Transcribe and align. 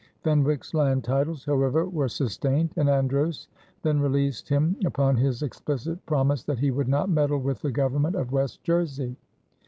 Fenwick's 0.23 0.73
land 0.73 1.03
titles, 1.03 1.45
however, 1.45 1.85
were 1.85 2.07
sustained, 2.07 2.71
and 2.75 2.89
Andros 2.89 3.47
then 3.83 3.99
released 4.01 4.49
him 4.49 4.75
upon 4.83 5.15
his 5.15 5.43
explicit 5.43 6.03
promise 6.07 6.43
that 6.45 6.57
he 6.57 6.71
would 6.71 6.87
not 6.87 7.07
meddle 7.07 7.37
with 7.39 7.61
the 7.61 7.69
government 7.71 8.15
of 8.15 8.31
West 8.31 8.63
Jersey. 8.63 9.15